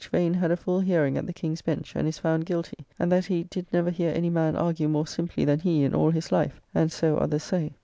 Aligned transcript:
Vane 0.11 0.33
had 0.33 0.49
a 0.49 0.57
full 0.57 0.79
hearing 0.79 1.15
at 1.15 1.27
the 1.27 1.31
King's 1.31 1.61
Bench, 1.61 1.95
and 1.95 2.07
is 2.07 2.17
found 2.17 2.47
guilty; 2.47 2.87
and 2.97 3.11
that 3.11 3.25
he 3.25 3.43
did 3.43 3.67
never 3.71 3.91
hear 3.91 4.11
any 4.11 4.31
man 4.31 4.55
argue 4.55 4.89
more 4.89 5.05
simply 5.05 5.45
than 5.45 5.59
he 5.59 5.83
in 5.83 5.93
all 5.93 6.09
his 6.09 6.31
life, 6.31 6.59
and 6.73 6.91
so 6.91 7.17
others 7.17 7.43
say. 7.43 7.71